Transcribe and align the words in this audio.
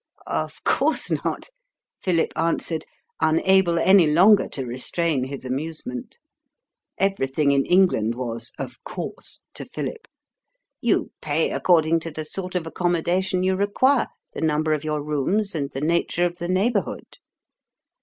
"Of 0.25 0.63
course 0.63 1.11
not," 1.23 1.49
Philip 2.01 2.33
answered, 2.35 2.85
unable 3.21 3.77
any 3.77 4.07
longer 4.07 4.47
to 4.49 4.65
restrain 4.65 5.25
his 5.25 5.45
amusement 5.45 6.17
(everything 6.97 7.51
in 7.51 7.67
England 7.67 8.15
was 8.15 8.51
"of 8.57 8.83
course" 8.83 9.43
to 9.53 9.63
Philip). 9.63 10.07
"You 10.81 11.11
pay 11.21 11.51
according 11.51 11.99
to 11.99 12.09
the 12.09 12.25
sort 12.25 12.55
of 12.55 12.65
accommodation 12.65 13.43
you 13.43 13.55
require, 13.55 14.07
the 14.33 14.41
number 14.41 14.73
of 14.73 14.83
your 14.83 15.03
rooms, 15.03 15.53
and 15.53 15.69
the 15.69 15.81
nature 15.81 16.25
of 16.25 16.37
the 16.37 16.47
neighbourhood." 16.49 17.19